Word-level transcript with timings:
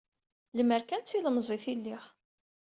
Lemer 0.57 0.81
kan 0.89 1.01
d 1.03 1.05
tilemẓit 1.05 1.65
i 1.73 1.73
lliɣ. 1.79 2.03